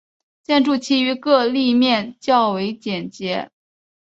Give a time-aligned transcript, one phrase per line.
[0.41, 3.51] 建筑其余各立面则较为简洁。